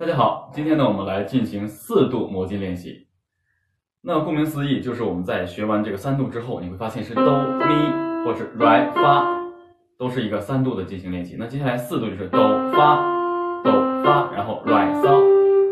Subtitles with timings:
[0.00, 3.06] 大家好，今天呢，我们来进行四度魔镜练习。
[4.00, 9.26] 那顾名思义，就是我们在学完这个三度之后，你会发现是哆咪或是来发，
[9.98, 11.36] 都是一个三度的进行练习。
[11.38, 12.40] 那接下来四度就是哆
[12.72, 12.96] 发
[13.62, 15.18] 哆发，然后来骚。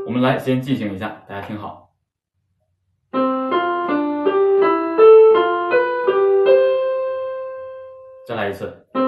[0.05, 1.89] 我们来先进行一下，大家听好。
[8.27, 9.08] 再来一次。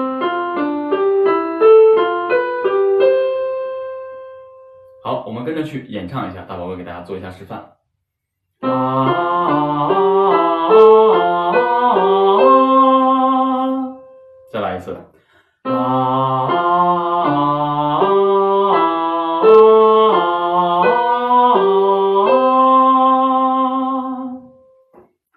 [5.25, 7.59] 我们跟着去演唱一下，大宝哥给大家做一下示范。
[8.61, 9.09] 啊，
[14.51, 14.97] 再来一次。
[15.63, 16.47] 啊，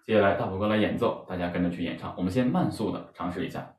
[0.07, 2.15] 接下来大宝哥来演奏，大家跟着去演唱。
[2.17, 3.74] 我们先慢速的尝试一下。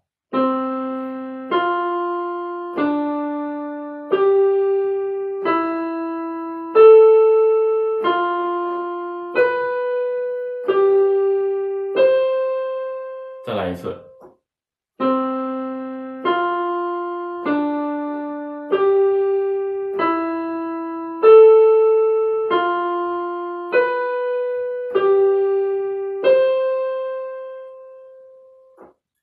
[13.46, 13.96] 再来一次。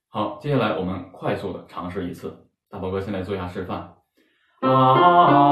[0.09, 2.33] 好，接下来我们快速的尝试一次。
[2.70, 3.97] 大宝哥先来做一下示范。
[4.61, 5.52] 啊。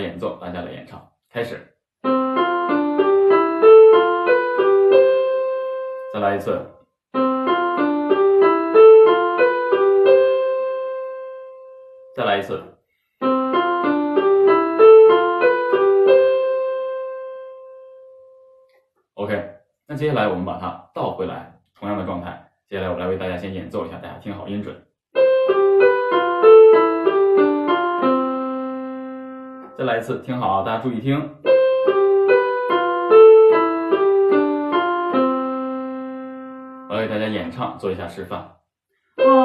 [0.00, 1.58] 演奏，大家来演唱，开始，
[6.12, 6.58] 再来一次，
[12.14, 12.62] 再来一次
[19.14, 19.54] ，OK。
[19.86, 22.50] 那接下来我们把它倒回来，同样的状态。
[22.68, 24.87] 接下来我来为大家先演奏一下，大家听好音准。
[29.78, 31.30] 再来一次，听好啊，大家注意听。
[36.90, 38.40] 我给大家演唱，做一下示范。
[39.18, 39.38] 啊，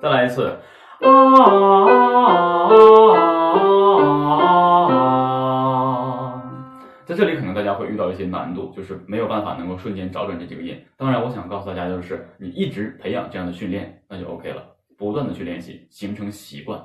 [0.00, 0.56] 再来一次。
[1.00, 1.08] 啊，
[7.60, 10.74] 大家会遇到一些难度，就是没有办法能够瞬间找准这几个音。
[10.96, 14.64] 当然，我想告诉大家，就是你一直培养这样的训练，那就 OK 了。
[14.96, 16.82] 不断的去练习，形成习惯。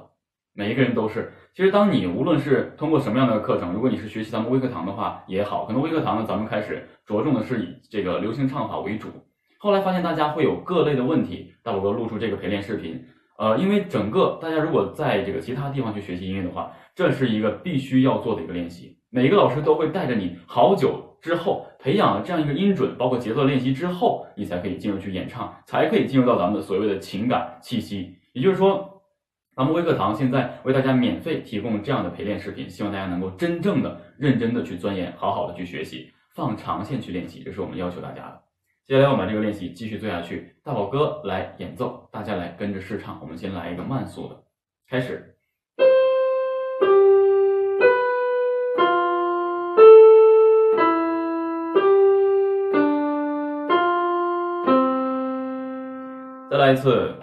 [0.54, 1.32] 每一个人都是。
[1.54, 9.08] 其实，当你无论是通过什么样的课程，如果你是学习咱们微课堂的话也好，可能微课堂呢，咱们开始着重的是以这个流行唱法为主。
[9.58, 13.02] 后来发现大家会有各类的问题，大宝哥录出这个陪练视频。
[13.38, 18.98] 呃，因为整个大家如果在这个其他地方去学习音乐的话，这是一个必须要做的一个练习。
[19.16, 28.14] 每个老师都会带着你好久之后培养了这样一个音准，包括节奏练习之后，你才可以进入去演唱，才可以进入到咱们的所谓的情感气息。
[28.34, 29.02] 也就是说，
[29.56, 38.42] 咱们微课堂现在为大家免费提供这样的陪练视频，希望大家能够真正的、认真的去钻研，好好的去学习，放长线去练习，这是我们要求大家的。
[38.86, 43.18] 接下来我们把这个练习继续做下去，大宝哥来演奏，大家来跟着试唱。
[43.22, 44.44] 我们先来一个慢速的，
[44.90, 45.35] 开始，
[56.66, 57.14] 来一次。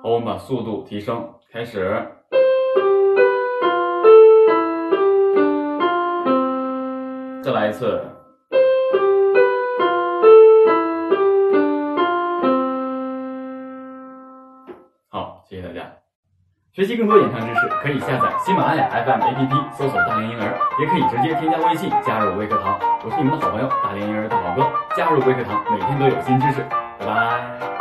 [0.00, 1.90] 好，我们把速度提升，开始，
[7.42, 8.00] 再来一次。
[15.08, 16.03] 好，谢谢大家。
[16.74, 22.76] 学习更多演唱知识，可以下载喜马拉雅 FM APP，搜索“大连婴儿”，也可以直接添加微信加入微课堂。
[23.04, 26.66] 我是你们的好朋友大连婴儿大宝哥，加入微课堂，每天都有新知识。
[26.98, 27.73] 拜拜。